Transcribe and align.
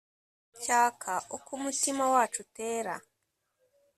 cyaka 0.61 1.11
uko 1.35 1.49
umutima 1.57 2.03
wacu 2.13 2.37
utera; 2.45 2.93